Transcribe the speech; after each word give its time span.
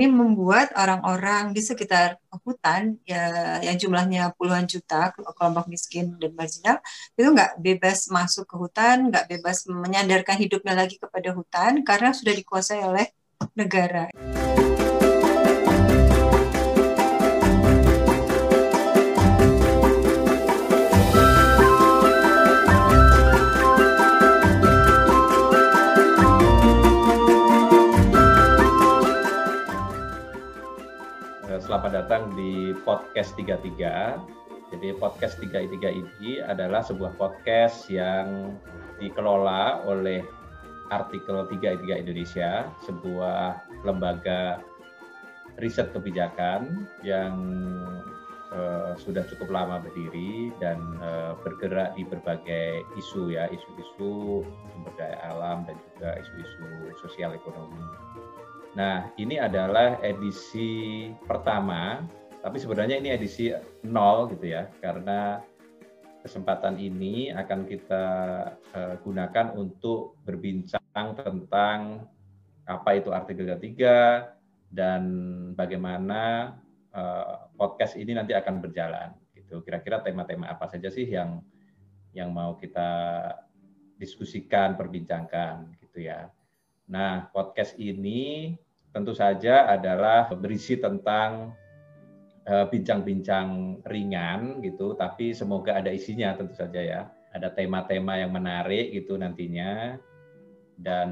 ini 0.00 0.08
membuat 0.08 0.72
orang-orang 0.80 1.52
di 1.52 1.60
sekitar 1.60 2.16
hutan 2.40 2.96
ya, 3.04 3.60
yang 3.60 3.76
jumlahnya 3.76 4.32
puluhan 4.32 4.64
juta 4.64 5.12
kelompok 5.12 5.68
miskin 5.68 6.16
dan 6.16 6.32
marginal 6.32 6.80
itu 7.20 7.28
nggak 7.28 7.60
bebas 7.60 8.08
masuk 8.08 8.48
ke 8.48 8.56
hutan, 8.56 9.12
nggak 9.12 9.28
bebas 9.28 9.68
menyandarkan 9.68 10.40
hidupnya 10.40 10.72
lagi 10.72 10.96
kepada 10.96 11.36
hutan 11.36 11.84
karena 11.84 12.16
sudah 12.16 12.32
dikuasai 12.32 12.80
oleh 12.80 13.12
negara. 13.52 14.08
Selamat 31.70 32.02
datang 32.02 32.34
di 32.34 32.74
podcast 32.82 33.38
33. 33.38 34.74
Jadi 34.74 34.90
podcast 34.98 35.38
33 35.38 36.02
ini 36.02 36.42
adalah 36.42 36.82
sebuah 36.82 37.14
podcast 37.14 37.86
yang 37.86 38.58
dikelola 38.98 39.86
oleh 39.86 40.18
Artikel 40.90 41.46
33 41.46 42.02
Indonesia, 42.02 42.66
sebuah 42.82 43.70
lembaga 43.86 44.66
riset 45.62 45.94
kebijakan 45.94 46.90
yang 47.06 47.38
uh, 48.50 48.98
sudah 48.98 49.22
cukup 49.30 49.54
lama 49.54 49.78
berdiri 49.78 50.50
dan 50.58 50.82
uh, 50.98 51.38
bergerak 51.46 51.94
di 51.94 52.02
berbagai 52.02 52.82
isu 52.98 53.30
ya, 53.30 53.46
isu-isu 53.46 54.42
sumber 54.74 54.90
daya 54.98 55.22
alam 55.22 55.62
dan 55.70 55.78
juga 55.94 56.18
isu-isu 56.18 56.66
sosial 56.98 57.30
ekonomi. 57.30 57.78
Nah, 58.78 59.10
ini 59.18 59.34
adalah 59.34 59.98
edisi 59.98 61.10
pertama, 61.26 62.06
tapi 62.38 62.56
sebenarnya 62.62 63.02
ini 63.02 63.10
edisi 63.10 63.50
nol 63.82 64.30
gitu 64.30 64.46
ya, 64.46 64.70
karena 64.78 65.42
kesempatan 66.22 66.78
ini 66.78 67.34
akan 67.34 67.66
kita 67.66 68.04
uh, 68.76 68.94
gunakan 69.02 69.56
untuk 69.56 70.20
berbincang 70.22 71.16
tentang 71.18 72.06
apa 72.68 72.90
itu 72.94 73.10
artikel 73.10 73.50
3 73.50 74.70
dan 74.70 75.02
bagaimana 75.58 76.54
uh, 76.94 77.50
podcast 77.58 77.98
ini 77.98 78.14
nanti 78.14 78.36
akan 78.38 78.62
berjalan 78.62 79.10
gitu. 79.34 79.64
Kira-kira 79.66 80.04
tema-tema 80.04 80.46
apa 80.46 80.70
saja 80.70 80.86
sih 80.92 81.10
yang 81.10 81.42
yang 82.14 82.30
mau 82.30 82.54
kita 82.54 82.90
diskusikan, 83.98 84.78
perbincangkan 84.78 85.74
gitu 85.82 86.06
ya. 86.06 86.30
Nah, 86.90 87.30
podcast 87.30 87.78
ini 87.78 88.52
tentu 88.90 89.14
saja 89.14 89.70
adalah 89.70 90.26
berisi 90.34 90.74
tentang 90.74 91.54
eh, 92.44 92.66
bincang-bincang 92.66 93.80
ringan 93.86 94.58
gitu, 94.66 94.98
tapi 94.98 95.30
semoga 95.30 95.78
ada 95.78 95.94
isinya 95.94 96.34
tentu 96.34 96.58
saja 96.58 96.82
ya. 96.82 97.02
Ada 97.30 97.54
tema-tema 97.54 98.18
yang 98.18 98.34
menarik 98.34 98.90
gitu 98.90 99.14
nantinya 99.14 99.94
dan 100.74 101.08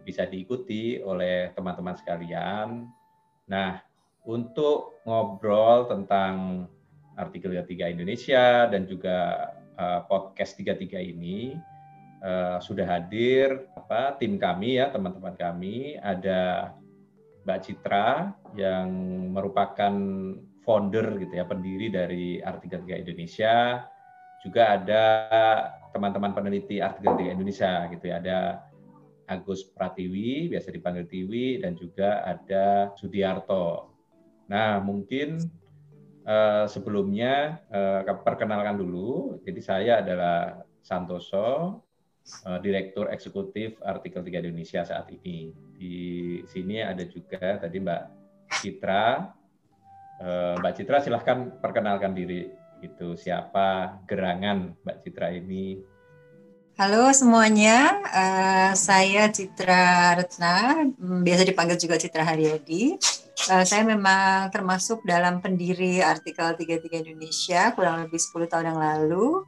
bisa 0.00 0.24
diikuti 0.24 0.96
oleh 1.04 1.52
teman-teman 1.52 1.92
sekalian. 1.92 2.88
Nah, 3.52 3.84
untuk 4.24 5.04
ngobrol 5.04 5.92
tentang 5.92 6.64
artikel 7.20 7.52
33 7.52 7.98
Indonesia 7.98 8.64
dan 8.70 8.88
juga 8.88 9.50
uh, 9.76 10.06
podcast 10.08 10.56
33 10.56 11.12
ini, 11.12 11.52
uh, 12.22 12.58
sudah 12.62 12.86
hadir 12.86 13.68
apa 13.74 14.16
tim 14.18 14.36
kami 14.38 14.78
ya 14.78 14.90
teman-teman 14.90 15.34
kami 15.34 15.98
ada 15.98 16.72
Mbak 17.46 17.60
Citra 17.64 18.36
yang 18.58 18.88
merupakan 19.32 19.94
founder 20.62 21.16
gitu 21.16 21.32
ya 21.40 21.48
pendiri 21.48 21.88
dari 21.88 22.44
Artikel 22.44 22.84
3 22.84 23.02
Indonesia 23.02 23.86
juga 24.44 24.78
ada 24.78 25.04
teman-teman 25.90 26.36
peneliti 26.36 26.78
Artikel 26.78 27.16
3 27.16 27.34
Indonesia 27.34 27.88
gitu 27.90 28.04
ya 28.06 28.20
ada 28.20 28.38
Agus 29.28 29.68
Pratiwi 29.68 30.48
biasa 30.48 30.72
dipanggil 30.72 31.04
Tiwi 31.04 31.60
dan 31.60 31.76
juga 31.76 32.24
ada 32.24 32.96
Sudiarto. 32.96 33.92
Nah 34.48 34.80
mungkin 34.80 35.36
uh, 36.24 36.64
sebelumnya 36.64 37.60
uh, 37.68 38.04
perkenalkan 38.24 38.80
dulu. 38.80 39.36
Jadi 39.44 39.60
saya 39.60 40.00
adalah 40.00 40.64
Santoso, 40.80 41.80
uh, 42.46 42.58
Direktur 42.60 43.08
Eksekutif 43.10 43.80
Artikel 43.84 44.20
3 44.22 44.44
Indonesia 44.44 44.84
saat 44.84 45.08
ini. 45.10 45.52
Di 45.78 45.96
sini 46.48 46.82
ada 46.82 47.04
juga 47.04 47.60
tadi 47.60 47.76
Mbak 47.80 48.02
Citra. 48.60 49.06
Uh, 50.18 50.54
Mbak 50.60 50.72
Citra 50.76 50.98
silahkan 51.02 51.38
perkenalkan 51.60 52.12
diri. 52.12 52.50
Itu 52.78 53.18
siapa 53.18 53.98
gerangan 54.06 54.76
Mbak 54.86 54.96
Citra 55.02 55.34
ini? 55.34 55.82
Halo 56.78 57.10
semuanya, 57.10 57.90
uh, 58.06 58.70
saya 58.78 59.26
Citra 59.34 60.14
Retna, 60.14 60.86
biasa 60.94 61.42
dipanggil 61.42 61.74
juga 61.74 61.98
Citra 61.98 62.22
Haryadi. 62.22 62.94
Saya 63.38 63.82
memang 63.86 64.50
termasuk 64.50 65.02
dalam 65.06 65.38
pendiri 65.38 66.02
artikel 66.02 66.54
33 66.58 67.06
Indonesia 67.06 67.70
kurang 67.74 68.06
lebih 68.06 68.18
10 68.18 68.50
tahun 68.50 68.66
yang 68.74 68.78
lalu 68.82 69.46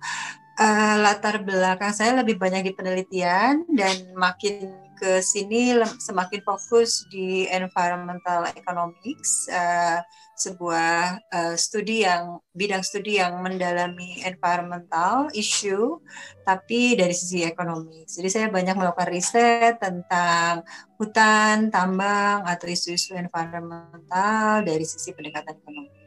uh, 0.60 0.96
latar 1.00 1.40
belakang 1.40 1.96
saya 1.96 2.20
lebih 2.20 2.36
banyak 2.36 2.68
di 2.68 2.72
penelitian 2.76 3.64
dan 3.72 4.12
makin 4.12 4.76
ke 5.00 5.24
sini 5.24 5.72
semakin 5.96 6.44
fokus 6.44 7.08
di 7.08 7.48
environmental 7.48 8.44
economics, 8.52 9.48
uh, 9.48 10.04
sebuah 10.36 11.24
uh, 11.32 11.56
studi 11.56 12.04
yang 12.04 12.36
bidang 12.52 12.84
studi 12.84 13.16
yang 13.16 13.40
mendalami 13.40 14.20
environmental 14.28 15.32
issue, 15.32 15.96
tapi 16.44 17.00
dari 17.00 17.16
sisi 17.16 17.48
ekonomi. 17.48 18.04
Jadi 18.04 18.28
saya 18.28 18.52
banyak 18.52 18.76
melakukan 18.76 19.08
riset 19.08 19.80
tentang 19.80 20.68
hutan, 21.00 21.72
tambang 21.72 22.44
atau 22.44 22.68
isu-isu 22.68 23.16
environmental 23.16 24.60
dari 24.60 24.84
sisi 24.84 25.16
pendekatan 25.16 25.56
ekonomi. 25.64 25.99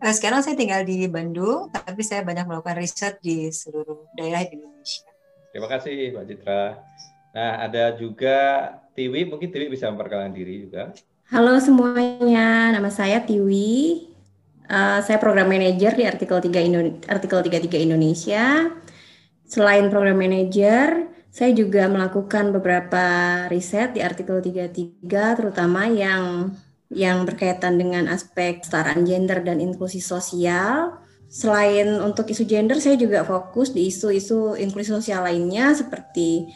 Uh, 0.00 0.16
sekarang 0.16 0.40
saya 0.40 0.56
tinggal 0.56 0.80
di 0.80 1.04
Bandung, 1.12 1.68
tapi 1.68 2.00
saya 2.00 2.24
banyak 2.24 2.48
melakukan 2.48 2.80
riset 2.80 3.20
di 3.20 3.52
seluruh 3.52 4.08
daerah 4.16 4.48
di 4.48 4.56
Indonesia. 4.56 5.04
Terima 5.52 5.68
kasih, 5.68 6.16
Mbak 6.16 6.24
Citra. 6.24 6.62
Nah, 7.36 7.52
ada 7.60 7.84
juga 8.00 8.38
Tiwi, 8.96 9.28
mungkin 9.28 9.52
Tiwi 9.52 9.68
bisa 9.68 9.92
memperkenalkan 9.92 10.32
diri 10.32 10.64
juga. 10.64 10.96
Halo 11.28 11.60
semuanya, 11.60 12.72
nama 12.72 12.88
saya 12.88 13.20
Tiwi. 13.20 14.08
Uh, 14.72 15.04
saya 15.04 15.20
program 15.20 15.52
manager 15.52 15.92
di 15.92 16.08
artikel 16.08 16.48
3 16.48 16.48
Indo 16.64 16.80
artikel 17.04 17.38
33 17.44 17.84
Indonesia. 17.84 18.72
Selain 19.44 19.84
program 19.92 20.16
manager, 20.16 21.12
saya 21.28 21.52
juga 21.52 21.92
melakukan 21.92 22.56
beberapa 22.56 23.04
riset 23.52 23.92
di 23.92 24.00
artikel 24.00 24.40
33 24.40 25.04
terutama 25.36 25.92
yang 25.92 26.56
yang 26.90 27.22
berkaitan 27.22 27.78
dengan 27.78 28.10
aspek 28.10 28.60
kesetaraan 28.60 29.06
gender 29.06 29.40
dan 29.46 29.62
inklusi 29.62 30.02
sosial. 30.02 30.98
Selain 31.30 32.02
untuk 32.02 32.26
isu 32.26 32.42
gender, 32.42 32.82
saya 32.82 32.98
juga 32.98 33.22
fokus 33.22 33.70
di 33.70 33.86
isu-isu 33.86 34.58
inklusi 34.58 34.90
sosial 34.90 35.22
lainnya 35.22 35.70
seperti 35.70 36.50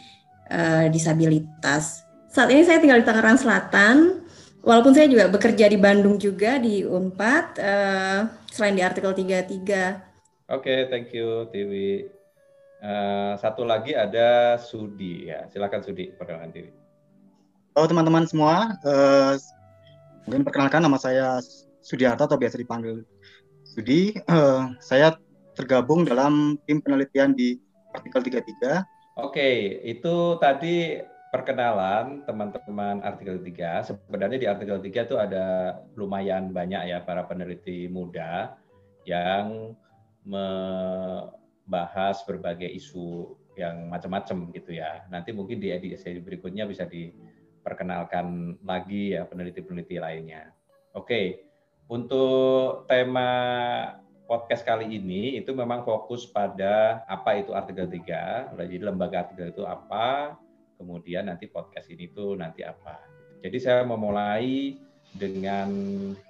uh, 0.51 0.91
disabilitas. 0.91 2.03
Saat 2.27 2.51
ini 2.51 2.67
saya 2.67 2.83
tinggal 2.83 2.99
di 2.99 3.07
Tangerang 3.07 3.39
Selatan, 3.39 4.27
walaupun 4.59 4.91
saya 4.91 5.07
juga 5.07 5.31
bekerja 5.31 5.71
di 5.71 5.79
Bandung 5.79 6.19
juga 6.19 6.59
di 6.59 6.83
Unpad, 6.83 7.45
uh, 7.55 8.19
selain 8.51 8.75
di 8.75 8.83
artikel 8.83 9.15
33. 9.15 10.51
Oke, 10.51 10.67
okay, 10.67 10.79
thank 10.91 11.15
you, 11.15 11.47
Tiwi. 11.55 12.11
Uh, 12.83 13.39
satu 13.39 13.63
lagi 13.63 13.95
ada 13.95 14.59
Sudi 14.59 15.31
ya, 15.31 15.47
silakan 15.47 15.79
Sudi 15.87 16.11
perkenalkan 16.11 16.51
diri. 16.51 16.71
Halo 17.71 17.87
teman-teman 17.87 18.27
semua, 18.27 18.75
uh, 18.83 19.39
Mungkin 20.25 20.41
perkenalkan 20.41 20.81
nama 20.81 20.97
saya 20.97 21.37
Sudiarto 21.85 22.25
atau 22.25 22.41
biasa 22.41 22.57
dipanggil 22.57 23.05
Sudi. 23.61 24.17
Uh, 24.25 24.73
saya 24.81 25.13
tergabung 25.53 26.01
dalam 26.01 26.57
tim 26.65 26.81
penelitian 26.81 27.37
di 27.37 27.61
artikel 27.93 28.25
33. 28.25 29.21
Oke, 29.21 29.79
itu 29.85 30.35
tadi 30.41 30.97
perkenalan 31.29 32.25
teman-teman 32.25 33.05
artikel 33.05 33.37
3. 33.37 33.85
Sebenarnya 33.85 34.37
di 34.41 34.49
artikel 34.49 34.81
3 34.81 35.07
itu 35.07 35.15
ada 35.15 35.77
lumayan 35.93 36.49
banyak 36.49 36.89
ya 36.89 37.05
para 37.05 37.29
peneliti 37.29 37.85
muda 37.85 38.57
yang 39.05 39.77
membahas 40.25 42.17
berbagai 42.25 42.73
isu 42.73 43.37
yang 43.55 43.87
macam-macam 43.93 44.51
gitu 44.57 44.73
ya. 44.73 45.05
Nanti 45.13 45.31
mungkin 45.31 45.61
di 45.61 45.71
edisi 45.71 46.17
berikutnya 46.17 46.67
bisa 46.67 46.83
di 46.89 47.13
perkenalkan 47.65 48.55
lagi 48.61 49.17
ya 49.17 49.25
peneliti-peneliti 49.25 49.97
lainnya. 49.97 50.53
Oke, 50.93 51.41
untuk 51.89 52.85
tema 52.85 53.29
podcast 54.29 54.61
kali 54.61 54.93
ini 54.93 55.41
itu 55.41 55.49
memang 55.57 55.81
fokus 55.81 56.29
pada 56.29 57.01
apa 57.09 57.41
itu 57.41 57.57
artikel 57.57 57.89
3, 57.89 58.53
jadi 58.53 58.75
lembaga 58.85 59.25
artikel 59.25 59.49
itu 59.49 59.65
apa, 59.65 60.37
kemudian 60.77 61.25
nanti 61.25 61.49
podcast 61.49 61.89
ini 61.89 62.13
tuh 62.13 62.37
nanti 62.37 62.61
apa. 62.61 63.01
Jadi 63.41 63.57
saya 63.57 63.81
memulai 63.85 64.77
dengan 65.15 65.69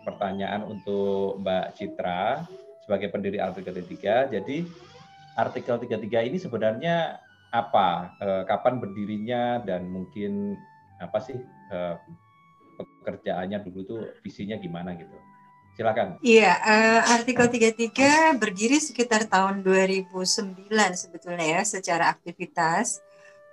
pertanyaan 0.04 0.68
untuk 0.68 1.42
Mbak 1.42 1.66
Citra 1.76 2.44
sebagai 2.86 3.10
pendiri 3.10 3.42
artikel 3.42 3.74
33. 3.74 4.36
Jadi 4.36 4.58
artikel 5.36 5.76
33 5.82 6.30
ini 6.30 6.38
sebenarnya 6.38 7.18
apa? 7.50 8.14
Eh, 8.20 8.44
kapan 8.46 8.78
berdirinya 8.84 9.64
dan 9.64 9.88
mungkin 9.90 10.60
apa 11.00 11.20
sih 11.24 11.38
eh, 11.72 11.96
pekerjaannya 12.76 13.64
dulu 13.66 13.80
tuh 13.88 14.02
visinya 14.24 14.60
gimana 14.60 14.96
gitu? 14.96 15.16
Silakan. 15.76 16.24
Iya, 16.24 16.56
uh, 16.56 17.02
artikel 17.20 17.52
33 17.52 18.40
berdiri 18.40 18.80
sekitar 18.80 19.28
tahun 19.28 19.60
2009 19.60 20.72
sebetulnya 20.96 21.60
ya 21.60 21.62
secara 21.68 22.16
aktivitas. 22.16 23.04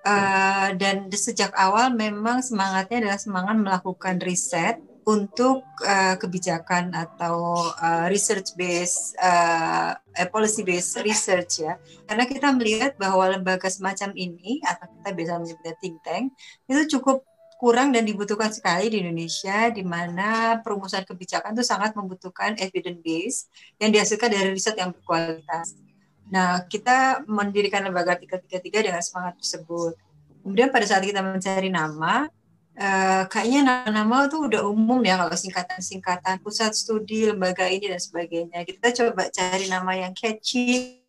Uh, 0.02 0.74
dan 0.78 1.10
sejak 1.14 1.54
awal 1.54 1.94
memang 1.94 2.42
semangatnya 2.42 3.06
adalah 3.06 3.18
semangat 3.22 3.54
melakukan 3.58 4.18
riset 4.22 4.78
untuk 5.02 5.66
uh, 5.82 6.14
kebijakan 6.18 6.94
atau 6.94 7.58
uh, 7.74 8.06
research 8.06 8.54
based 8.54 9.18
uh, 9.18 9.98
policy 10.30 10.62
based 10.62 10.98
research 11.02 11.62
ya 11.62 11.74
karena 12.06 12.24
kita 12.26 12.54
melihat 12.54 12.94
bahwa 12.98 13.34
lembaga 13.34 13.66
semacam 13.66 14.14
ini 14.14 14.62
atau 14.62 14.86
kita 14.86 15.10
biasa 15.10 15.32
menyebutnya 15.42 15.74
think 15.82 15.98
tank 16.06 16.24
itu 16.70 16.98
cukup 16.98 17.26
kurang 17.62 17.94
dan 17.94 18.02
dibutuhkan 18.02 18.50
sekali 18.50 18.90
di 18.90 19.06
Indonesia 19.06 19.70
di 19.70 19.86
mana 19.86 20.58
perumusan 20.58 21.06
kebijakan 21.06 21.54
itu 21.54 21.62
sangat 21.62 21.94
membutuhkan 21.94 22.58
evidence 22.58 22.98
base 23.06 23.38
yang 23.78 23.94
dihasilkan 23.94 24.34
dari 24.34 24.50
riset 24.50 24.74
yang 24.74 24.90
berkualitas. 24.90 25.78
Nah, 26.26 26.66
kita 26.66 27.22
mendirikan 27.30 27.86
lembaga 27.86 28.18
333 28.18 28.90
dengan 28.90 28.98
semangat 28.98 29.38
tersebut. 29.38 29.94
Kemudian 30.42 30.74
pada 30.74 30.90
saat 30.90 31.06
kita 31.06 31.22
mencari 31.22 31.70
nama, 31.70 32.26
Uh, 32.72 33.28
kayaknya 33.28 33.68
nama-nama 33.68 34.24
itu 34.24 34.48
udah 34.48 34.64
umum 34.64 35.04
ya 35.04 35.20
kalau 35.20 35.36
singkatan-singkatan 35.36 36.40
pusat 36.40 36.72
studi 36.72 37.28
lembaga 37.28 37.68
ini 37.68 37.84
dan 37.84 38.00
sebagainya. 38.00 38.64
Kita 38.64 38.88
coba 38.96 39.28
cari 39.28 39.68
nama 39.68 39.92
yang 39.92 40.16
catchy, 40.16 41.04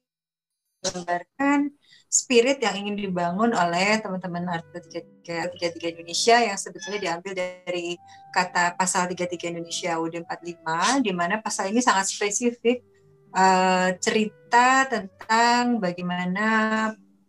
menggambarkan 0.83 1.71
spirit 2.13 2.61
yang 2.61 2.77
ingin 2.85 3.09
dibangun 3.09 3.57
oleh 3.57 3.97
teman-teman 3.97 4.45
artikel 4.61 5.01
33 5.25 5.97
Indonesia 5.97 6.37
yang 6.37 6.53
sebetulnya 6.61 6.99
diambil 7.01 7.33
dari 7.33 7.97
kata 8.29 8.77
pasal 8.77 9.09
33 9.09 9.57
Indonesia 9.57 9.97
UUD 9.97 10.21
45 10.21 11.01
di 11.01 11.09
mana 11.09 11.41
pasal 11.41 11.73
ini 11.73 11.81
sangat 11.81 12.13
spesifik 12.13 12.85
uh, 13.33 13.97
cerita 13.97 14.85
tentang 14.85 15.81
bagaimana 15.81 16.45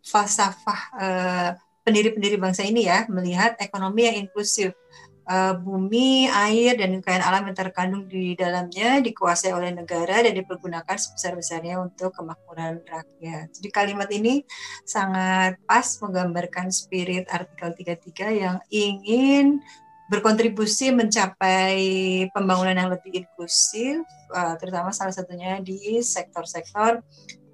falsafah 0.05 0.81
uh, 0.93 1.49
pendiri-pendiri 1.81 2.37
bangsa 2.37 2.61
ini 2.61 2.85
ya 2.85 3.09
melihat 3.09 3.57
ekonomi 3.57 4.05
yang 4.05 4.29
inklusif. 4.29 4.77
Uh, 5.25 5.57
bumi, 5.57 6.29
air, 6.29 6.77
dan 6.77 7.01
kekayaan 7.01 7.25
alam 7.25 7.49
yang 7.49 7.57
terkandung 7.57 8.05
di 8.05 8.37
dalamnya 8.37 9.01
dikuasai 9.01 9.57
oleh 9.57 9.73
negara 9.73 10.21
dan 10.21 10.37
dipergunakan 10.37 10.85
sebesar-besarnya 10.85 11.81
untuk 11.81 12.13
kemakmuran 12.13 12.85
rakyat. 12.85 13.49
Jadi 13.49 13.69
kalimat 13.73 14.05
ini 14.13 14.45
sangat 14.85 15.57
pas 15.65 15.97
menggambarkan 15.97 16.69
spirit 16.69 17.25
artikel 17.33 17.73
33 17.73 18.37
yang 18.37 18.57
ingin 18.69 19.65
berkontribusi 20.05 20.93
mencapai 20.93 21.81
pembangunan 22.29 22.77
yang 22.77 22.93
lebih 22.93 23.25
inklusif, 23.25 24.05
uh, 24.29 24.53
terutama 24.61 24.93
salah 24.93 25.13
satunya 25.13 25.57
di 25.57 26.05
sektor-sektor 26.05 27.01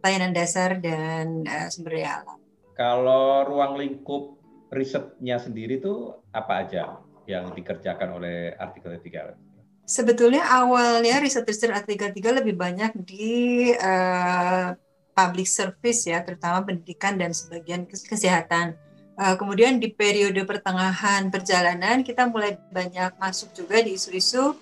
pelayanan 0.03 0.35
dasar 0.35 0.75
dan 0.83 1.47
uh, 1.47 1.71
sumber 1.71 2.03
daya 2.03 2.19
alam. 2.19 2.39
Kalau 2.75 3.47
ruang 3.47 3.79
lingkup 3.79 4.35
risetnya 4.71 5.39
sendiri 5.39 5.79
itu 5.79 6.15
apa 6.31 6.63
aja 6.63 7.00
yang 7.29 7.53
dikerjakan 7.53 8.17
oleh 8.17 8.53
artikel 8.57 8.93
3? 8.95 9.51
Sebetulnya 9.85 10.47
awalnya 10.47 11.19
riset-riset 11.19 11.73
artikel 11.73 12.13
3 12.13 12.39
lebih 12.39 12.55
banyak 12.55 12.95
di 13.03 13.69
uh, 13.75 14.71
public 15.11 15.47
service 15.49 16.07
ya, 16.07 16.23
terutama 16.23 16.63
pendidikan 16.63 17.19
dan 17.19 17.35
sebagian 17.35 17.83
kesehatan. 17.89 18.77
Uh, 19.19 19.35
kemudian 19.35 19.77
di 19.77 19.91
periode 19.91 20.39
pertengahan 20.47 21.27
perjalanan 21.27 22.01
kita 22.01 22.31
mulai 22.31 22.55
banyak 22.71 23.11
masuk 23.19 23.51
juga 23.51 23.83
di 23.83 23.99
isu-isu 23.99 24.55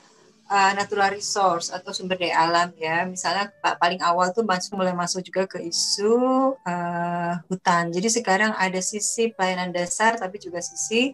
uh, 0.49 0.71
natural 0.73 1.13
resource 1.13 1.69
atau 1.69 1.93
sumber 1.93 2.17
daya 2.17 2.49
alam 2.49 2.73
ya. 2.75 3.05
Misalnya 3.05 3.53
paling 3.77 4.01
awal 4.01 4.33
tuh 4.33 4.43
masuk 4.43 4.75
mulai 4.81 4.97
masuk 4.97 5.21
juga 5.21 5.45
ke 5.45 5.61
isu 5.61 6.57
uh, 6.65 7.33
hutan. 7.47 7.93
Jadi 7.93 8.09
sekarang 8.09 8.57
ada 8.57 8.81
sisi 8.81 9.31
pelayanan 9.31 9.69
dasar 9.69 10.17
tapi 10.17 10.41
juga 10.41 10.59
sisi 10.59 11.13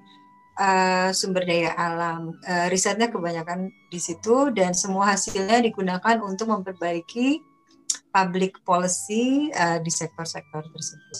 uh, 0.59 1.09
sumber 1.11 1.43
daya 1.43 1.75
alam. 1.75 2.35
Uh, 2.43 2.67
risetnya 2.71 3.11
kebanyakan 3.11 3.71
di 3.91 3.99
situ 3.99 4.51
dan 4.55 4.71
semua 4.75 5.15
hasilnya 5.15 5.61
digunakan 5.63 6.19
untuk 6.23 6.51
memperbaiki 6.51 7.39
public 8.11 8.63
policy 8.63 9.51
uh, 9.51 9.79
di 9.83 9.91
sektor-sektor 9.91 10.63
tersebut. 10.71 11.17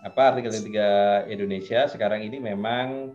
Apa 0.00 0.32
artikel 0.32 0.48
3 0.48 1.28
Indonesia 1.28 1.84
sekarang 1.92 2.24
ini 2.24 2.40
memang 2.40 3.12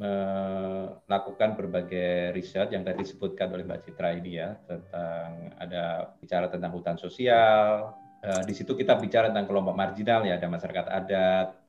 melakukan 0.00 1.58
berbagai 1.58 2.30
riset 2.32 2.70
yang 2.70 2.86
tadi 2.86 3.02
disebutkan 3.02 3.50
oleh 3.50 3.66
Mbak 3.66 3.90
Citra 3.90 4.14
ini 4.14 4.38
ya 4.38 4.54
tentang 4.64 5.50
ada 5.58 6.14
bicara 6.22 6.46
tentang 6.46 6.70
hutan 6.72 6.94
sosial 6.94 7.90
eh, 8.22 8.42
di 8.46 8.54
situ 8.54 8.78
kita 8.78 8.96
bicara 8.96 9.34
tentang 9.34 9.50
kelompok 9.50 9.74
marginal 9.74 10.22
ya 10.22 10.38
ada 10.38 10.46
masyarakat 10.46 10.86
adat 10.88 11.59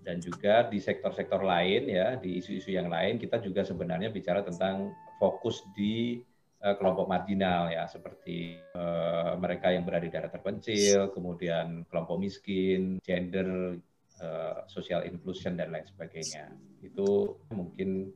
dan 0.00 0.18
juga 0.18 0.66
di 0.68 0.80
sektor-sektor 0.80 1.44
lain 1.44 1.88
ya 1.88 2.16
di 2.16 2.40
isu-isu 2.40 2.72
yang 2.72 2.88
lain 2.88 3.20
kita 3.20 3.38
juga 3.40 3.62
sebenarnya 3.64 4.08
bicara 4.08 4.40
tentang 4.40 4.96
fokus 5.20 5.60
di 5.76 6.20
eh, 6.64 6.74
kelompok 6.80 7.08
marginal 7.08 7.68
ya 7.68 7.84
seperti 7.84 8.56
uh, 8.76 9.36
mereka 9.36 9.72
yang 9.72 9.84
berada 9.84 10.04
di 10.08 10.12
daerah 10.12 10.32
terpencil 10.32 11.12
kemudian 11.12 11.84
kelompok 11.88 12.16
miskin 12.16 12.96
gender 13.04 13.76
uh, 14.20 14.64
social 14.68 15.02
inclusion 15.04 15.56
dan 15.56 15.72
lain 15.72 15.84
sebagainya. 15.88 16.52
Itu 16.84 17.40
mungkin 17.52 18.12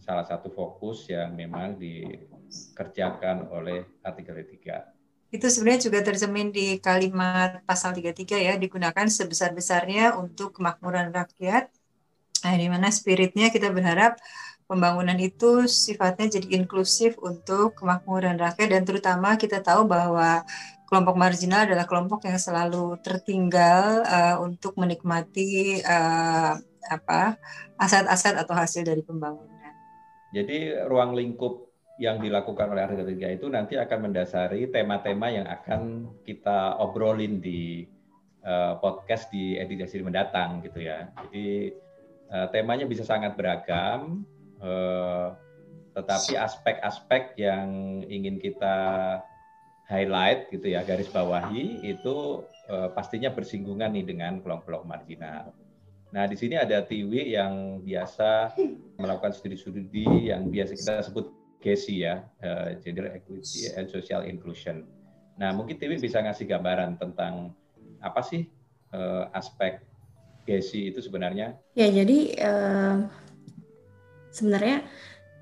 salah 0.00 0.24
satu 0.24 0.52
fokus 0.52 1.08
yang 1.08 1.36
memang 1.36 1.76
dikerjakan 1.80 3.48
oleh 3.52 3.84
artikel 4.04 4.36
3. 4.36 4.95
Itu 5.34 5.50
sebenarnya 5.50 5.90
juga 5.90 5.98
tercermin 6.06 6.54
di 6.54 6.78
kalimat 6.78 7.62
pasal 7.66 7.92
33 7.92 8.38
ya, 8.38 8.54
digunakan 8.54 9.06
sebesar-besarnya 9.06 10.14
untuk 10.16 10.56
kemakmuran 10.56 11.10
rakyat. 11.10 11.68
Nah, 12.46 12.54
di 12.54 12.68
mana 12.70 12.88
spiritnya 12.94 13.50
kita 13.50 13.74
berharap 13.74 14.20
pembangunan 14.66 15.16
itu 15.18 15.66
sifatnya 15.70 16.38
jadi 16.38 16.62
inklusif 16.62 17.18
untuk 17.22 17.78
kemakmuran 17.78 18.38
rakyat 18.38 18.68
dan 18.70 18.82
terutama 18.82 19.38
kita 19.38 19.62
tahu 19.62 19.86
bahwa 19.86 20.42
kelompok 20.86 21.14
marginal 21.18 21.66
adalah 21.66 21.86
kelompok 21.86 22.26
yang 22.26 22.38
selalu 22.38 22.98
tertinggal 23.02 24.06
uh, 24.06 24.36
untuk 24.42 24.78
menikmati 24.78 25.82
uh, 25.82 26.54
apa 26.86 27.34
aset-aset 27.78 28.38
atau 28.38 28.54
hasil 28.54 28.86
dari 28.86 29.02
pembangunan. 29.02 29.74
Jadi 30.30 30.74
ruang 30.86 31.14
lingkup 31.18 31.65
yang 31.96 32.20
dilakukan 32.20 32.68
oleh 32.68 32.84
artikel 32.84 33.08
3 33.08 33.40
itu 33.40 33.46
nanti 33.48 33.80
akan 33.80 34.10
mendasari 34.10 34.68
tema-tema 34.68 35.32
yang 35.32 35.48
akan 35.48 36.12
kita 36.28 36.76
obrolin 36.76 37.40
di 37.40 37.88
uh, 38.44 38.76
podcast 38.76 39.32
di 39.32 39.56
edisi 39.56 40.04
mendatang 40.04 40.60
gitu 40.60 40.84
ya. 40.84 41.08
Jadi 41.24 41.72
uh, 42.28 42.46
temanya 42.52 42.84
bisa 42.84 43.00
sangat 43.00 43.32
beragam, 43.34 44.28
uh, 44.60 45.32
tetapi 45.96 46.36
aspek-aspek 46.36 47.32
yang 47.40 48.04
ingin 48.04 48.36
kita 48.36 48.76
highlight 49.88 50.50
gitu 50.52 50.76
ya 50.76 50.84
garis 50.84 51.08
bawahi 51.08 51.80
itu 51.80 52.44
uh, 52.68 52.92
pastinya 52.92 53.32
bersinggungan 53.32 53.88
nih 53.96 54.04
dengan 54.04 54.44
kelompok 54.44 54.84
marginal. 54.84 55.56
Nah 56.12 56.28
di 56.28 56.36
sini 56.36 56.60
ada 56.60 56.84
Tiwi 56.84 57.32
yang 57.32 57.80
biasa 57.80 58.52
melakukan 59.00 59.32
studi-studi 59.32 60.28
yang 60.28 60.52
biasa 60.52 60.72
kita 60.76 60.94
sebut 61.08 61.45
GESI 61.66 61.94
ya, 62.06 62.22
uh, 62.46 62.78
Gender 62.78 63.10
Equity 63.10 63.74
and 63.74 63.90
Social 63.90 64.22
Inclusion. 64.22 64.86
Nah 65.34 65.50
mungkin 65.50 65.82
Tiwi 65.82 65.98
bisa 65.98 66.22
ngasih 66.22 66.46
gambaran 66.46 66.94
tentang 67.02 67.50
apa 67.98 68.22
sih 68.22 68.46
uh, 68.94 69.26
aspek 69.34 69.82
GESI 70.46 70.94
itu 70.94 71.02
sebenarnya? 71.02 71.58
Ya 71.74 71.90
jadi 71.90 72.18
uh, 72.38 73.10
sebenarnya 74.30 74.86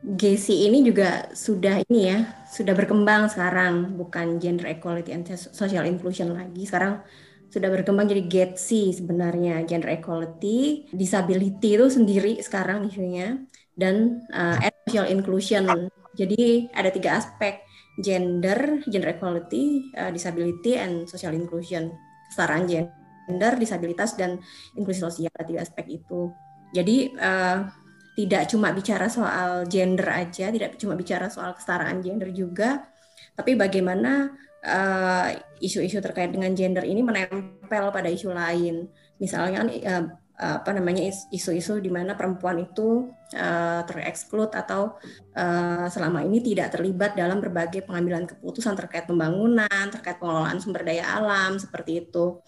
GESI 0.04 0.69
ini 0.69 0.85
juga 0.85 1.33
sudah 1.33 1.81
ini 1.88 2.12
ya, 2.12 2.45
sudah 2.49 2.76
berkembang 2.76 3.28
sekarang, 3.33 3.97
bukan 3.97 4.37
gender 4.37 4.69
equality 4.69 5.12
and 5.16 5.25
social 5.33 5.85
inclusion 5.88 6.33
lagi. 6.37 6.69
Sekarang 6.69 7.00
sudah 7.49 7.73
berkembang 7.73 8.12
jadi 8.12 8.28
GETSI 8.28 9.00
sebenarnya, 9.00 9.64
gender 9.64 9.88
equality, 9.97 10.90
disability 10.93 11.81
itu 11.81 11.87
sendiri 11.88 12.37
sekarang 12.45 12.85
isunya, 12.85 13.40
dan 13.73 14.21
uh, 14.28 14.61
social 14.85 15.09
inclusion. 15.09 15.88
Jadi 16.14 16.71
ada 16.71 16.90
tiga 16.94 17.18
aspek, 17.18 17.66
gender, 17.99 18.83
gender 18.87 19.14
equality, 19.18 19.90
uh, 19.99 20.11
disability, 20.14 20.78
and 20.78 21.11
social 21.11 21.35
inclusion. 21.35 21.90
Kesetaraan 22.30 22.71
gender, 22.71 23.52
disabilitas, 23.59 24.14
dan 24.14 24.38
inklusi 24.78 25.02
sosial, 25.02 25.35
tiga 25.42 25.62
aspek 25.62 26.02
itu. 26.02 26.30
Jadi 26.75 27.14
uh, 27.18 27.66
tidak 28.14 28.47
cuma 28.47 28.71
bicara 28.71 29.11
soal 29.11 29.66
gender 29.66 30.06
aja, 30.06 30.50
tidak 30.54 30.78
cuma 30.78 30.94
bicara 30.94 31.26
soal 31.26 31.54
kesetaraan 31.59 31.99
gender 31.99 32.30
juga, 32.30 32.87
tapi 33.35 33.59
bagaimana 33.59 34.30
eh, 34.62 35.42
isu-isu 35.59 35.99
uh, 35.99 36.04
terkait 36.06 36.30
dengan 36.30 36.54
gender 36.54 36.87
ini 36.87 37.02
menempel 37.02 37.90
pada 37.90 38.06
isu 38.06 38.30
lain. 38.30 38.87
Misalnya 39.18 39.66
uh, 39.66 40.04
apa 40.34 40.74
namanya 40.74 41.06
isu-isu 41.30 41.78
di 41.78 41.94
mana 41.94 42.18
perempuan 42.18 42.58
itu 42.58 43.06
uh, 43.38 43.80
tereksklud 43.86 44.50
atau 44.50 44.98
uh, 45.30 45.86
selama 45.86 46.26
ini 46.26 46.42
tidak 46.42 46.74
terlibat 46.74 47.14
dalam 47.14 47.38
berbagai 47.38 47.86
pengambilan 47.86 48.26
keputusan 48.26 48.74
terkait 48.74 49.06
pembangunan, 49.06 49.86
terkait 49.94 50.18
pengelolaan 50.18 50.58
sumber 50.58 50.82
daya 50.82 51.06
alam 51.06 51.54
seperti 51.54 52.02
itu. 52.02 52.42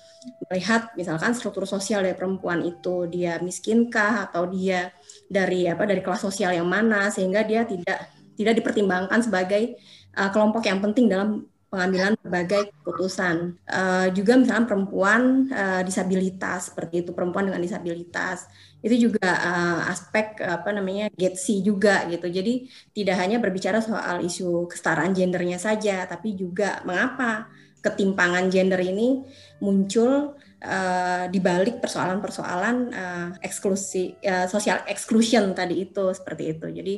Melihat 0.51 0.99
misalkan 0.99 1.31
struktur 1.39 1.63
sosial 1.63 2.03
dari 2.03 2.19
perempuan 2.19 2.67
itu 2.67 3.07
dia 3.07 3.39
miskinkah 3.39 4.27
atau 4.27 4.51
dia 4.51 4.91
dari 5.31 5.71
apa 5.71 5.87
dari 5.87 6.03
kelas 6.03 6.27
sosial 6.27 6.59
yang 6.59 6.67
mana 6.67 7.07
sehingga 7.15 7.47
dia 7.47 7.63
tidak 7.63 8.11
tidak 8.35 8.59
dipertimbangkan 8.59 9.23
sebagai 9.23 9.79
uh, 10.19 10.35
kelompok 10.35 10.67
yang 10.67 10.83
penting 10.83 11.07
dalam 11.07 11.47
pengambilan 11.67 12.15
berbagai 12.23 12.71
keputusan. 12.81 13.59
Uh, 13.67 14.09
juga 14.15 14.39
misalnya 14.39 14.67
perempuan 14.71 15.51
uh, 15.51 15.83
disabilitas 15.83 16.73
seperti 16.73 17.03
itu 17.05 17.11
perempuan 17.11 17.51
dengan 17.51 17.63
disabilitas 17.63 18.47
itu 18.87 19.11
juga 19.11 19.27
uh, 19.27 19.91
aspek 19.91 20.39
apa 20.47 20.71
namanya 20.71 21.11
getsi 21.11 21.61
juga 21.65 22.07
gitu. 22.07 22.31
Jadi 22.31 22.71
tidak 22.95 23.17
hanya 23.19 23.43
berbicara 23.43 23.83
soal 23.83 24.23
isu 24.23 24.71
kesetaraan 24.71 25.11
gendernya 25.11 25.59
saja, 25.59 26.07
tapi 26.07 26.39
juga 26.39 26.85
mengapa 26.87 27.51
ketimpangan 27.83 28.51
gender 28.51 28.83
ini 28.83 29.23
muncul 29.63 30.35
uh, 30.63 31.25
di 31.31 31.39
balik 31.39 31.79
persoalan-persoalan 31.79 32.77
uh, 32.91 33.29
eksklusi 33.43 34.19
uh, 34.27 34.47
social 34.51 34.83
exclusion 34.91 35.55
tadi 35.55 35.87
itu 35.87 36.11
seperti 36.15 36.45
itu. 36.55 36.67
Jadi 36.71 36.95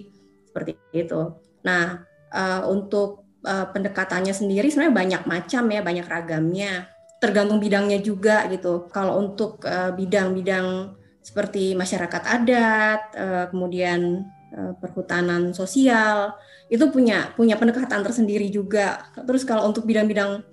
seperti 0.48 0.72
itu. 0.96 1.20
Nah, 1.64 2.04
uh, 2.32 2.62
untuk 2.72 3.27
uh, 3.44 3.66
pendekatannya 3.70 4.34
sendiri 4.34 4.70
sebenarnya 4.70 4.94
banyak 4.94 5.22
macam 5.26 5.64
ya, 5.70 5.80
banyak 5.84 6.06
ragamnya. 6.06 6.72
Tergantung 7.18 7.58
bidangnya 7.58 7.98
juga 7.98 8.46
gitu. 8.46 8.86
Kalau 8.94 9.18
untuk 9.18 9.58
bidang 9.66 9.98
bidang-bidang 9.98 10.94
seperti 11.18 11.74
masyarakat 11.74 12.22
adat, 12.24 13.00
uh, 13.18 13.44
kemudian 13.50 14.22
uh, 14.54 14.72
perhutanan 14.78 15.50
sosial, 15.50 16.38
itu 16.70 16.86
punya 16.88 17.34
punya 17.34 17.58
pendekatan 17.58 18.06
tersendiri 18.06 18.48
juga. 18.48 19.12
Terus 19.18 19.42
kalau 19.42 19.66
untuk 19.68 19.84
bidang-bidang 19.84 20.46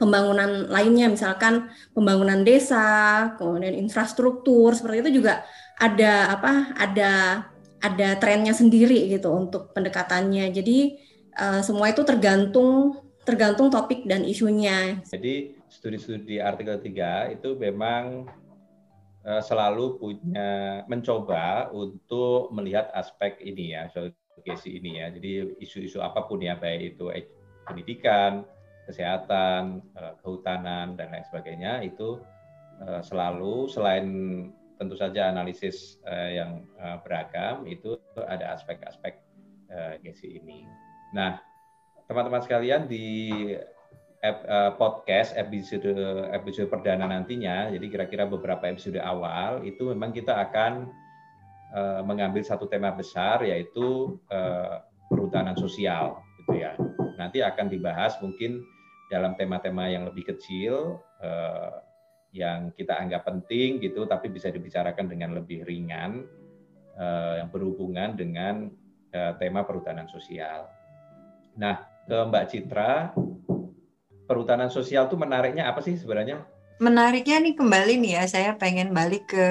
pembangunan 0.00 0.66
lainnya, 0.66 1.06
misalkan 1.06 1.70
pembangunan 1.94 2.42
desa, 2.42 3.30
kemudian 3.38 3.76
infrastruktur, 3.78 4.74
seperti 4.74 5.06
itu 5.06 5.22
juga 5.22 5.46
ada 5.78 6.34
apa? 6.34 6.74
Ada 6.74 7.12
ada 7.82 8.08
trennya 8.18 8.54
sendiri 8.54 9.06
gitu 9.10 9.30
untuk 9.30 9.70
pendekatannya. 9.70 10.50
Jadi 10.50 10.98
uh, 11.36 11.60
semua 11.64 11.92
itu 11.92 12.02
tergantung 12.04 13.00
tergantung 13.22 13.70
topik 13.70 14.02
dan 14.04 14.26
isunya. 14.26 14.98
Jadi 15.06 15.54
studi-studi 15.70 16.42
artikel 16.42 16.74
3 16.82 17.38
itu 17.38 17.54
memang 17.54 18.26
uh, 19.22 19.42
selalu 19.42 20.02
punya 20.02 20.82
mencoba 20.90 21.70
untuk 21.70 22.50
melihat 22.50 22.90
aspek 22.98 23.38
ini 23.38 23.78
ya, 23.78 23.86
soal 23.94 24.10
ini 24.66 24.98
ya. 24.98 25.06
Jadi 25.14 25.54
isu-isu 25.62 26.02
apa 26.02 26.26
pun 26.26 26.42
ya, 26.42 26.58
baik 26.58 26.98
itu 26.98 27.14
pendidikan, 27.62 28.42
kesehatan, 28.90 29.86
uh, 29.94 30.18
kehutanan 30.18 30.98
dan 30.98 31.14
lain 31.14 31.26
sebagainya 31.30 31.86
itu 31.86 32.18
selalu 32.82 33.70
selain 33.70 34.06
tentu 34.74 34.98
saja 34.98 35.30
analisis 35.30 36.02
yang 36.34 36.66
beragam 37.06 37.62
itu 37.62 37.94
ada 38.18 38.58
aspek-aspek 38.58 39.22
GESI 40.02 40.42
ini. 40.42 40.66
Nah, 41.12 41.36
teman-teman 42.08 42.40
sekalian 42.40 42.88
di 42.88 43.36
uh, 44.24 44.72
podcast 44.80 45.36
episode 45.36 45.92
episode 46.32 46.72
perdana 46.72 47.04
nantinya, 47.04 47.68
jadi 47.68 47.86
kira-kira 47.92 48.24
beberapa 48.24 48.64
episode 48.64 48.96
awal 48.96 49.60
itu 49.60 49.92
memang 49.92 50.16
kita 50.16 50.32
akan 50.48 50.88
uh, 51.76 52.00
mengambil 52.00 52.40
satu 52.40 52.64
tema 52.64 52.96
besar 52.96 53.44
yaitu 53.44 54.16
uh, 54.32 54.80
perhutanan 55.12 55.52
sosial, 55.52 56.24
gitu 56.40 56.64
ya. 56.64 56.72
Nanti 57.20 57.44
akan 57.44 57.68
dibahas 57.68 58.16
mungkin 58.24 58.64
dalam 59.12 59.36
tema-tema 59.36 59.92
yang 59.92 60.08
lebih 60.08 60.32
kecil, 60.32 60.96
yang 62.32 62.72
kita 62.72 62.96
anggap 62.96 63.28
penting 63.28 63.76
gitu, 63.84 64.08
tapi 64.08 64.32
bisa 64.32 64.48
dibicarakan 64.48 65.04
dengan 65.04 65.36
lebih 65.36 65.68
ringan, 65.68 66.24
yang 67.36 67.52
berhubungan 67.52 68.16
dengan 68.16 68.72
tema 69.36 69.68
perhutanan 69.68 70.08
sosial. 70.08 70.64
Nah, 71.56 71.84
ke 72.08 72.16
Mbak 72.16 72.44
Citra, 72.48 73.12
perhutanan 74.26 74.72
sosial 74.72 75.08
itu 75.08 75.16
menariknya 75.20 75.68
apa 75.68 75.84
sih 75.84 75.96
sebenarnya? 76.00 76.40
Menariknya 76.82 77.38
nih 77.38 77.54
kembali 77.54 77.94
nih 78.02 78.12
ya, 78.18 78.24
saya 78.26 78.50
pengen 78.58 78.90
balik 78.90 79.30
ke 79.30 79.46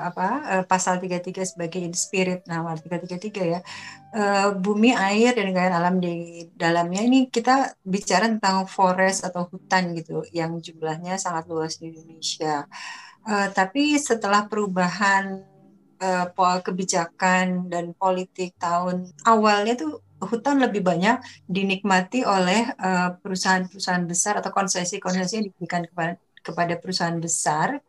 apa 0.00 0.26
eh, 0.48 0.64
pasal 0.64 0.96
33 0.96 1.44
sebagai 1.44 1.82
spirit 1.92 2.46
nama 2.48 2.72
artikel 2.72 3.04
33 3.04 3.52
ya. 3.52 3.60
Eh, 4.16 4.48
bumi, 4.56 4.96
air 4.96 5.36
dan 5.36 5.52
kekayaan 5.52 5.76
alam 5.76 5.94
di 6.00 6.46
dalamnya 6.56 7.04
ini 7.04 7.28
kita 7.28 7.76
bicara 7.84 8.30
tentang 8.32 8.64
forest 8.64 9.28
atau 9.28 9.44
hutan 9.50 9.92
gitu 9.92 10.24
yang 10.32 10.56
jumlahnya 10.56 11.20
sangat 11.20 11.44
luas 11.50 11.76
di 11.76 11.92
Indonesia. 11.92 12.64
Eh, 13.28 13.48
tapi 13.52 13.98
setelah 13.98 14.46
perubahan 14.48 15.52
kebijakan 16.40 17.68
dan 17.68 17.92
politik 17.92 18.56
tahun 18.56 19.12
awalnya 19.20 19.76
tuh 19.76 20.00
hutan 20.20 20.60
lebih 20.60 20.84
banyak 20.84 21.20
dinikmati 21.48 22.22
oleh 22.22 22.70
eh, 22.76 23.08
perusahaan-perusahaan 23.20 24.04
besar 24.04 24.38
atau 24.40 24.52
konsesi-konsesi 24.52 25.32
yang 25.40 25.46
diberikan 25.48 25.82
kepada, 25.88 26.12
kepada 26.44 26.74
perusahaan 26.76 27.18
besar 27.20 27.80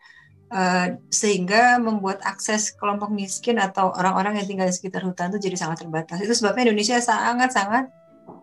uh, 0.51 0.87
sehingga 1.07 1.79
membuat 1.79 2.19
akses 2.27 2.75
kelompok 2.75 3.09
miskin 3.09 3.57
atau 3.57 3.89
orang-orang 3.95 4.43
yang 4.43 4.47
tinggal 4.47 4.67
di 4.67 4.75
sekitar 4.75 5.01
hutan 5.07 5.31
itu 5.31 5.47
jadi 5.49 5.57
sangat 5.57 5.87
terbatas. 5.87 6.19
Itu 6.19 6.35
sebabnya 6.35 6.69
Indonesia 6.69 6.99
sangat-sangat 6.99 7.87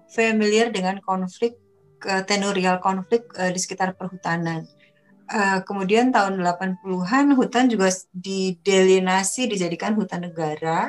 familiar 0.09 0.73
dengan 0.73 0.99
konflik 1.05 1.61
uh, 2.09 2.25
tenurial 2.25 2.81
konflik 2.81 3.29
di 3.37 3.61
sekitar 3.61 3.95
perhutanan. 3.95 4.65
Kemudian 5.69 6.09
tahun 6.09 6.41
80-an 6.41 7.37
hutan 7.37 7.69
juga 7.69 7.93
didelinasi 8.17 9.45
dijadikan 9.45 9.93
hutan 9.93 10.25
negara 10.25 10.89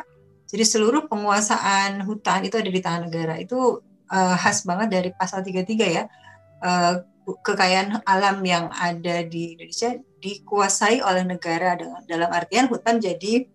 jadi 0.50 0.66
seluruh 0.66 1.06
penguasaan 1.06 2.02
hutan 2.10 2.42
itu 2.42 2.58
ada 2.58 2.70
di 2.74 2.82
tangan 2.82 3.06
negara. 3.06 3.38
Itu 3.38 3.86
uh, 4.10 4.36
khas 4.36 4.66
banget 4.66 4.90
dari 4.90 5.10
pasal 5.14 5.46
33 5.46 5.86
ya. 5.86 6.10
Uh, 6.60 7.06
kekayaan 7.46 8.02
alam 8.10 8.42
yang 8.42 8.74
ada 8.74 9.22
di 9.22 9.54
Indonesia 9.54 9.94
dikuasai 10.18 11.06
oleh 11.06 11.22
negara 11.22 11.78
dalam 12.10 12.30
artian 12.34 12.66
hutan 12.66 12.98
jadi 12.98 13.46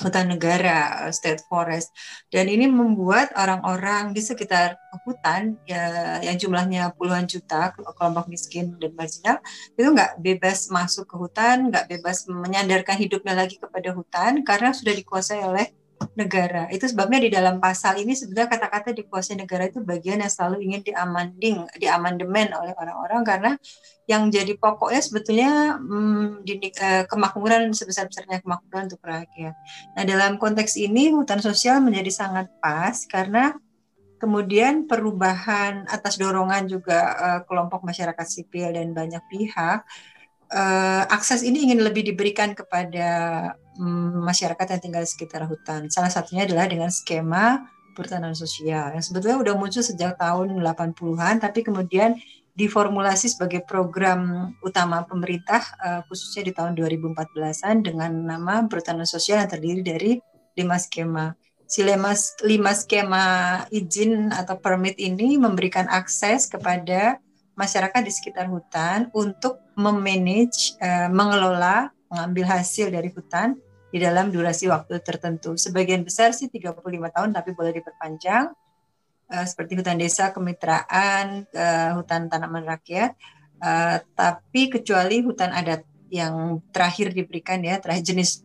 hutan 0.00 0.32
negara, 0.32 1.10
state 1.12 1.42
forest. 1.50 1.90
Dan 2.32 2.46
ini 2.46 2.70
membuat 2.70 3.34
orang-orang 3.36 4.16
di 4.16 4.22
sekitar 4.22 4.78
hutan 5.04 5.58
ya, 5.68 6.22
yang 6.24 6.38
jumlahnya 6.38 6.94
puluhan 6.96 7.26
juta 7.28 7.74
kelompok 7.74 8.30
miskin 8.30 8.78
dan 8.80 8.96
marginal 8.96 9.42
itu 9.76 9.88
nggak 9.90 10.22
bebas 10.22 10.72
masuk 10.72 11.04
ke 11.04 11.16
hutan, 11.18 11.68
nggak 11.68 11.90
bebas 11.90 12.24
menyandarkan 12.30 12.96
hidupnya 12.96 13.34
lagi 13.36 13.60
kepada 13.60 13.92
hutan 13.92 14.40
karena 14.46 14.70
sudah 14.72 14.94
dikuasai 14.96 15.42
oleh 15.44 15.68
negara. 16.16 16.66
Itu 16.72 16.88
sebabnya 16.88 17.20
di 17.20 17.30
dalam 17.32 17.60
pasal 17.60 18.00
ini 18.00 18.16
sebenarnya 18.16 18.48
kata-kata 18.56 18.96
dikuasai 18.96 19.36
negara 19.36 19.68
itu 19.68 19.84
bagian 19.84 20.20
yang 20.20 20.32
selalu 20.32 20.64
ingin 20.64 20.80
diamanding, 20.84 21.56
diamandemen 21.76 22.52
oleh 22.56 22.72
orang-orang 22.76 23.22
karena 23.22 23.50
yang 24.08 24.26
jadi 24.26 24.58
pokoknya 24.58 25.00
sebetulnya 25.00 25.50
hmm, 25.78 26.42
uh, 26.42 27.04
kemakmuran 27.06 27.70
sebesar-besarnya 27.70 28.42
kemakmuran 28.42 28.90
untuk 28.90 29.02
rakyat. 29.06 29.54
Nah, 29.94 30.02
dalam 30.02 30.40
konteks 30.40 30.74
ini 30.80 31.14
hutan 31.14 31.38
sosial 31.38 31.78
menjadi 31.78 32.10
sangat 32.10 32.50
pas 32.58 32.96
karena 33.06 33.54
kemudian 34.20 34.84
perubahan 34.84 35.88
atas 35.88 36.20
dorongan 36.20 36.68
juga 36.68 36.98
uh, 37.16 37.40
kelompok 37.46 37.86
masyarakat 37.86 38.26
sipil 38.26 38.74
dan 38.74 38.92
banyak 38.92 39.22
pihak 39.30 39.86
uh, 40.50 41.02
akses 41.08 41.46
ini 41.46 41.70
ingin 41.70 41.80
lebih 41.82 42.02
diberikan 42.06 42.52
kepada 42.52 43.08
um, 43.78 44.22
masyarakat 44.26 44.66
yang 44.76 44.80
tinggal 44.82 45.02
di 45.02 45.10
sekitar 45.10 45.46
hutan. 45.46 45.88
Salah 45.88 46.10
satunya 46.10 46.44
adalah 46.44 46.66
dengan 46.66 46.90
skema 46.90 47.64
perhutanan 47.94 48.38
sosial 48.38 48.94
yang 48.94 49.02
sebetulnya 49.02 49.42
sudah 49.42 49.54
muncul 49.58 49.82
sejak 49.82 50.14
tahun 50.14 50.62
80-an 50.62 51.42
tapi 51.42 51.66
kemudian 51.66 52.16
diformulasi 52.54 53.30
sebagai 53.30 53.62
program 53.66 54.52
utama 54.62 55.06
pemerintah 55.06 55.62
uh, 55.80 56.00
khususnya 56.06 56.50
di 56.50 56.52
tahun 56.54 56.74
2014-an 56.76 57.74
dengan 57.82 58.10
nama 58.26 58.66
perhutanan 58.66 59.06
sosial 59.06 59.42
yang 59.42 59.50
terdiri 59.50 59.82
dari 59.82 60.12
lima 60.58 60.76
skema. 60.76 61.34
Si 61.70 61.86
lima, 61.86 62.10
lima 62.42 62.72
skema 62.74 63.24
izin 63.70 64.34
atau 64.34 64.58
permit 64.58 64.98
ini 64.98 65.38
memberikan 65.38 65.86
akses 65.86 66.50
kepada 66.50 67.22
masyarakat 67.60 68.00
di 68.00 68.12
sekitar 68.12 68.48
hutan 68.48 69.12
untuk 69.12 69.60
memanage, 69.76 70.80
uh, 70.80 71.12
mengelola, 71.12 71.92
mengambil 72.08 72.56
hasil 72.56 72.88
dari 72.88 73.12
hutan 73.12 73.60
di 73.92 74.00
dalam 74.00 74.32
durasi 74.32 74.66
waktu 74.72 75.04
tertentu. 75.04 75.60
Sebagian 75.60 76.00
besar 76.00 76.32
sih 76.32 76.48
35 76.48 76.80
tahun 76.88 77.30
tapi 77.36 77.52
boleh 77.52 77.76
diperpanjang 77.76 78.48
uh, 79.30 79.44
seperti 79.44 79.76
hutan 79.76 80.00
desa, 80.00 80.32
kemitraan, 80.32 81.44
uh, 81.52 81.90
hutan 82.00 82.32
tanaman 82.32 82.64
rakyat. 82.64 83.12
Uh, 83.60 84.00
tapi 84.16 84.72
kecuali 84.72 85.20
hutan 85.20 85.52
adat 85.52 85.84
yang 86.08 86.64
terakhir 86.72 87.12
diberikan 87.12 87.60
ya, 87.60 87.76
terakhir 87.76 88.16
jenis 88.16 88.42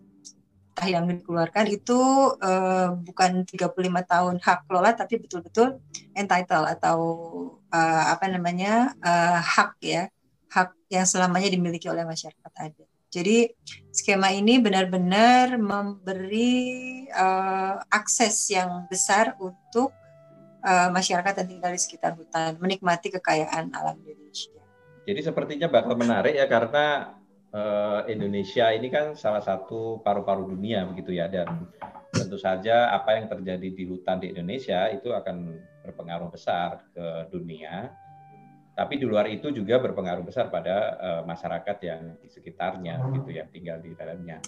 yang 0.83 1.07
dikeluarkan 1.07 1.71
itu 1.71 1.99
uh, 2.35 2.99
bukan 2.99 3.47
35 3.47 3.71
tahun 4.11 4.35
hak 4.43 4.59
kelola 4.67 4.91
tapi 4.91 5.23
betul-betul 5.23 5.79
entitle 6.11 6.67
atau 6.67 6.99
uh, 7.71 8.03
apa 8.11 8.27
namanya 8.27 8.91
uh, 8.99 9.39
hak 9.39 9.79
ya 9.79 10.11
hak 10.51 10.75
yang 10.91 11.07
selamanya 11.07 11.47
dimiliki 11.47 11.87
oleh 11.87 12.03
masyarakat 12.03 12.51
adat. 12.59 12.89
Jadi 13.07 13.47
skema 13.95 14.35
ini 14.35 14.59
benar-benar 14.59 15.55
memberi 15.55 17.07
uh, 17.15 17.79
akses 17.87 18.51
yang 18.51 18.83
besar 18.91 19.39
untuk 19.39 19.95
uh, 20.67 20.91
masyarakat 20.91 21.31
yang 21.39 21.47
tinggal 21.47 21.71
di 21.71 21.79
sekitar 21.79 22.11
hutan 22.19 22.59
menikmati 22.59 23.15
kekayaan 23.15 23.71
alam 23.71 23.95
Indonesia. 24.03 24.51
Jadi 25.07 25.19
sepertinya 25.23 25.71
bakal 25.71 25.95
menarik 25.95 26.35
ya 26.35 26.43
karena 26.49 27.15
Indonesia 28.11 28.67
ini 28.75 28.91
kan 28.91 29.15
salah 29.15 29.39
satu 29.39 30.03
paru-paru 30.03 30.51
dunia 30.51 30.83
begitu 30.91 31.15
ya 31.15 31.31
dan 31.31 31.71
tentu 32.11 32.35
saja 32.35 32.91
apa 32.91 33.15
yang 33.15 33.31
terjadi 33.31 33.67
di 33.71 33.83
hutan 33.87 34.19
di 34.19 34.31
Indonesia 34.35 34.91
itu 34.91 35.15
akan 35.15 35.55
berpengaruh 35.87 36.31
besar 36.31 36.83
ke 36.91 37.31
dunia 37.31 37.95
tapi 38.75 38.99
di 38.99 39.07
luar 39.07 39.31
itu 39.31 39.55
juga 39.55 39.79
berpengaruh 39.79 40.27
besar 40.27 40.51
pada 40.51 40.99
uh, 40.99 41.21
masyarakat 41.23 41.77
yang 41.79 42.19
di 42.19 42.27
sekitarnya 42.27 42.99
gitu 43.15 43.31
yang 43.31 43.47
tinggal 43.47 43.79
di 43.79 43.95
dalamnya. 43.95 44.43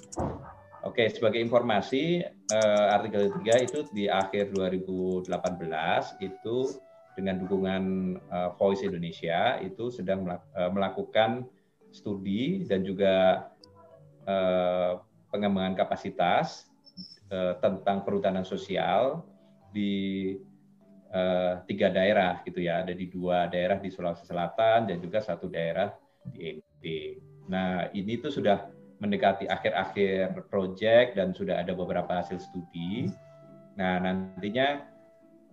Oke, 0.83 1.07
sebagai 1.07 1.39
informasi 1.39 2.27
uh, 2.51 2.87
artikel 2.91 3.31
3 3.31 3.67
itu 3.71 3.87
di 3.95 4.11
akhir 4.11 4.51
2018 4.51 5.31
itu 6.19 6.57
dengan 7.15 7.39
dukungan 7.39 7.83
uh, 8.27 8.51
Voice 8.59 8.83
Indonesia 8.83 9.63
itu 9.63 9.89
sedang 9.89 10.27
melakukan 10.75 11.47
studi 11.91 12.65
dan 12.67 12.83
juga 12.83 13.47
uh, 14.27 15.01
pengembangan 15.31 15.75
kapasitas 15.75 16.67
uh, 17.31 17.57
tentang 17.59 18.03
perhutanan 18.03 18.43
sosial 18.47 19.23
di 19.71 20.35
uh, 21.11 21.59
tiga 21.67 21.91
daerah 21.91 22.39
gitu 22.43 22.63
ya, 22.63 22.83
ada 22.83 22.93
di 22.95 23.07
dua 23.11 23.47
daerah 23.51 23.79
di 23.79 23.91
Sulawesi 23.91 24.27
Selatan 24.27 24.87
dan 24.87 24.97
juga 24.99 25.19
satu 25.23 25.47
daerah 25.51 25.91
di 26.27 26.59
NTB. 26.59 26.83
Nah 27.47 27.87
ini 27.95 28.19
tuh 28.19 28.31
sudah 28.31 28.67
mendekati 28.97 29.45
akhir-akhir 29.45 30.49
proyek 30.49 31.13
dan 31.13 31.31
sudah 31.31 31.61
ada 31.61 31.71
beberapa 31.77 32.19
hasil 32.19 32.41
studi. 32.41 33.07
Nah 33.77 34.01
nantinya 34.01 34.83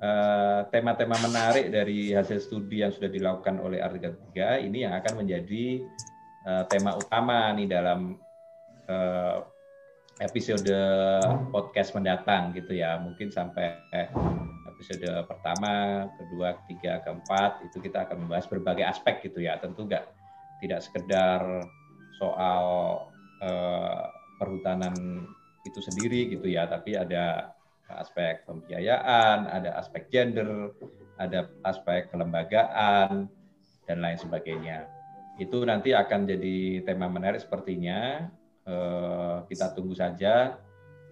eh, 0.00 0.60
tema-tema 0.72 1.16
menarik 1.20 1.68
dari 1.68 2.16
hasil 2.16 2.40
studi 2.40 2.80
yang 2.80 2.92
sudah 2.92 3.12
dilakukan 3.12 3.60
oleh 3.60 3.84
artikel 3.84 4.16
3 4.32 4.64
ini 4.64 4.88
yang 4.88 4.96
akan 4.96 5.24
menjadi 5.24 5.84
uh, 6.46 6.64
tema 6.68 6.96
utama 6.96 7.52
nih 7.56 7.68
dalam 7.68 8.16
uh, 8.88 9.38
episode 10.22 10.70
podcast 11.50 11.90
mendatang 11.98 12.54
gitu 12.54 12.70
ya 12.70 12.94
mungkin 13.02 13.34
sampai 13.34 13.74
episode 14.74 15.06
pertama, 15.30 16.04
kedua, 16.18 16.58
ketiga, 16.60 16.98
keempat 17.06 17.62
itu 17.64 17.78
kita 17.78 18.04
akan 18.04 18.26
membahas 18.26 18.50
berbagai 18.50 18.84
aspek 18.84 19.22
gitu 19.30 19.40
ya. 19.40 19.56
Tentu 19.62 19.86
nggak 19.86 20.04
tidak 20.60 20.80
sekedar 20.82 21.40
soal 22.18 22.64
eh, 23.40 24.04
perhutanan 24.36 25.24
itu 25.64 25.78
sendiri 25.80 26.28
gitu 26.36 26.50
ya, 26.50 26.66
tapi 26.66 26.98
ada 26.98 27.54
aspek 27.96 28.42
pembiayaan, 28.44 29.46
ada 29.48 29.78
aspek 29.78 30.10
gender, 30.10 30.74
ada 31.16 31.48
aspek 31.64 32.10
kelembagaan 32.10 33.30
dan 33.86 33.96
lain 34.02 34.18
sebagainya. 34.18 34.84
Itu 35.38 35.66
nanti 35.66 35.90
akan 35.94 36.26
jadi 36.28 36.84
tema 36.86 37.10
menarik 37.10 37.42
sepertinya. 37.42 38.30
Eh, 38.64 39.36
kita 39.50 39.76
tunggu 39.76 39.92
saja 39.92 40.56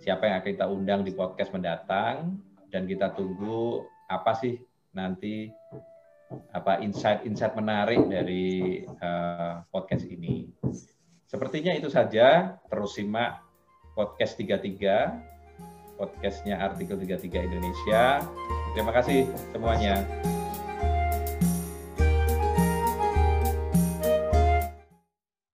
siapa 0.02 0.26
yang 0.26 0.42
akan 0.42 0.50
kita 0.50 0.66
undang 0.66 1.00
di 1.06 1.12
podcast 1.14 1.54
mendatang 1.54 2.40
dan 2.72 2.88
kita 2.88 3.14
tunggu 3.14 3.86
apa 4.10 4.32
sih 4.34 4.58
nanti 4.96 5.52
apa 6.50 6.80
insight-insight 6.80 7.54
menarik 7.54 8.00
dari 8.08 8.82
uh, 8.88 9.60
podcast 9.68 10.08
ini. 10.08 10.48
Sepertinya 11.28 11.76
itu 11.76 11.92
saja. 11.92 12.56
Terus 12.72 12.96
simak 12.96 13.40
podcast 13.92 14.40
33, 14.40 16.00
podcastnya 16.00 16.56
Artikel 16.56 16.96
33 16.96 17.48
Indonesia. 17.52 18.24
Terima 18.72 18.92
kasih 18.96 19.28
semuanya. 19.52 20.00